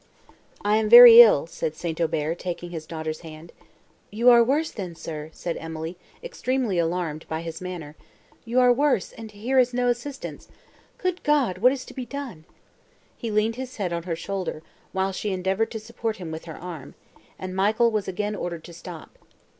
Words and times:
"I 0.65 0.77
am 0.77 0.89
very 0.89 1.21
ill," 1.21 1.45
said 1.45 1.75
St. 1.75 2.01
Aubert, 2.01 2.39
taking 2.39 2.71
his 2.71 2.87
daughter's 2.87 3.19
hand. 3.19 3.51
"You 4.09 4.31
are 4.31 4.43
worse, 4.43 4.71
then, 4.71 4.95
sir!" 4.95 5.29
said 5.31 5.57
Emily, 5.59 5.95
extremely 6.23 6.79
alarmed 6.79 7.27
by 7.29 7.41
his 7.41 7.61
manner, 7.61 7.95
"you 8.43 8.59
are 8.59 8.73
worse, 8.73 9.11
and 9.11 9.29
here 9.29 9.59
is 9.59 9.75
no 9.75 9.89
assistance. 9.89 10.47
Good 10.97 11.21
God! 11.21 11.59
what 11.59 11.71
is 11.71 11.85
to 11.85 11.93
be 11.93 12.07
done!" 12.07 12.45
He 13.15 13.29
leaned 13.29 13.57
his 13.57 13.77
head 13.77 13.93
on 13.93 14.01
her 14.09 14.15
shoulder, 14.15 14.63
while 14.91 15.11
she 15.11 15.29
endeavoured 15.29 15.69
to 15.69 15.79
support 15.79 16.17
him 16.17 16.31
with 16.31 16.45
her 16.45 16.57
arm, 16.57 16.95
and 17.37 17.55
Michael 17.55 17.91
was 17.91 18.07
again 18.07 18.35
ordered 18.35 18.63
to 18.63 18.73
stop. 18.73 19.19